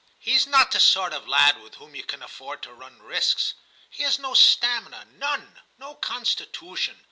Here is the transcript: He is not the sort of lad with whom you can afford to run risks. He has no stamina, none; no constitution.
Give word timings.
He 0.17 0.33
is 0.33 0.47
not 0.47 0.71
the 0.71 0.79
sort 0.79 1.13
of 1.13 1.27
lad 1.27 1.61
with 1.61 1.75
whom 1.75 1.93
you 1.93 2.01
can 2.03 2.23
afford 2.23 2.63
to 2.63 2.73
run 2.73 3.03
risks. 3.03 3.53
He 3.87 4.01
has 4.01 4.17
no 4.17 4.33
stamina, 4.33 5.05
none; 5.11 5.61
no 5.77 5.93
constitution. 5.93 6.99